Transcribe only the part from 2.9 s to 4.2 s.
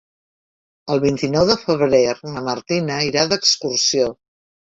irà d'excursió.